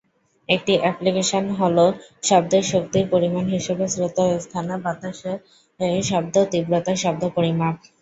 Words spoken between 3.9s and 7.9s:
শ্রোতার স্থানে বাতাসে শব্দ তীব্রতার শব্দ পরিমাপ।